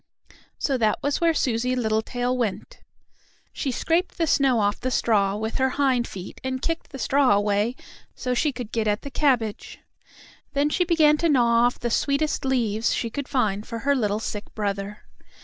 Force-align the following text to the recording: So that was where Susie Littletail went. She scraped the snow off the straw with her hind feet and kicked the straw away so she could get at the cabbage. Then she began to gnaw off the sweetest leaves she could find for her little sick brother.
So 0.57 0.79
that 0.79 0.97
was 1.03 1.21
where 1.21 1.35
Susie 1.35 1.75
Littletail 1.75 2.35
went. 2.35 2.79
She 3.53 3.69
scraped 3.71 4.17
the 4.17 4.25
snow 4.25 4.59
off 4.59 4.79
the 4.79 4.89
straw 4.89 5.35
with 5.35 5.59
her 5.59 5.69
hind 5.77 6.07
feet 6.07 6.41
and 6.43 6.59
kicked 6.59 6.89
the 6.89 6.97
straw 6.97 7.35
away 7.35 7.75
so 8.15 8.33
she 8.33 8.51
could 8.51 8.71
get 8.71 8.87
at 8.87 9.03
the 9.03 9.11
cabbage. 9.11 9.77
Then 10.53 10.71
she 10.71 10.85
began 10.85 11.17
to 11.17 11.29
gnaw 11.29 11.67
off 11.67 11.77
the 11.77 11.91
sweetest 11.91 12.43
leaves 12.45 12.95
she 12.95 13.11
could 13.11 13.27
find 13.27 13.63
for 13.67 13.77
her 13.85 13.93
little 13.95 14.19
sick 14.19 14.45
brother. 14.55 15.03